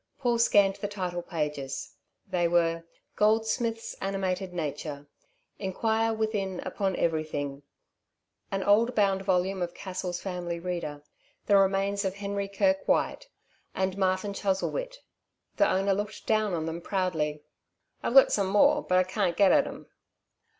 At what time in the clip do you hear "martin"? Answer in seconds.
13.95-14.33